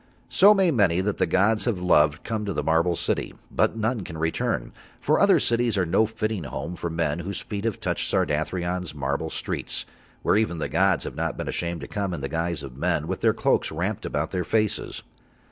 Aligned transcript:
So 0.29 0.55
may 0.55 0.71
many 0.71 0.99
that 1.01 1.19
the 1.19 1.27
gods 1.27 1.65
have 1.65 1.79
loved 1.79 2.23
come 2.23 2.43
to 2.45 2.53
the 2.53 2.63
marble 2.63 2.95
city, 2.95 3.35
but 3.51 3.77
none 3.77 4.01
can 4.01 4.17
return, 4.17 4.71
for 4.99 5.19
other 5.19 5.39
cities 5.39 5.77
are 5.77 5.85
no 5.85 6.07
fitting 6.07 6.45
home 6.45 6.75
for 6.75 6.89
men 6.89 7.19
whose 7.19 7.39
feet 7.39 7.65
have 7.65 7.79
touched 7.79 8.09
Sardathrion's 8.09 8.95
marble 8.95 9.29
streets, 9.29 9.85
where 10.23 10.35
even 10.37 10.57
the 10.57 10.69
gods 10.69 11.03
have 11.03 11.13
not 11.13 11.37
been 11.37 11.47
ashamed 11.47 11.81
to 11.81 11.87
come 11.87 12.15
in 12.15 12.21
the 12.21 12.29
guise 12.29 12.63
of 12.63 12.75
men 12.75 13.05
with 13.07 13.21
Their 13.21 13.31
cloaks 13.35 13.71
wrapped 13.71 14.03
about 14.07 14.31
their 14.31 14.43
faces. 14.43 15.03